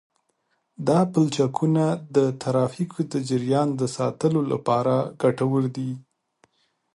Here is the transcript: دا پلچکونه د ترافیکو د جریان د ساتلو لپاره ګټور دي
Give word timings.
دا 0.87 0.99
پلچکونه 1.11 1.83
د 2.15 2.17
ترافیکو 2.41 2.99
د 3.11 3.13
جریان 3.29 3.69
د 3.75 3.81
ساتلو 3.97 4.41
لپاره 4.51 4.95
ګټور 5.21 5.63
دي 5.75 5.91